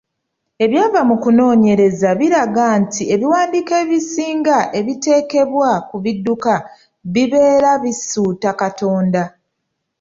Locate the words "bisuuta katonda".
7.83-9.23